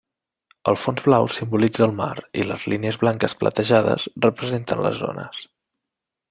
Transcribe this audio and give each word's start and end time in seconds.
El 0.71 0.77
fons 0.83 1.03
blau 1.07 1.27
simbolitza 1.35 1.83
el 1.87 1.93
mar 1.99 2.15
i 2.43 2.47
les 2.53 2.65
línies 2.73 2.97
blanques 3.05 3.37
platejades 3.43 4.09
representen 4.27 4.83
les 4.89 5.05
ones. 5.13 5.45